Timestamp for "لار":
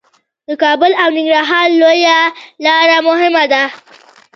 2.63-2.89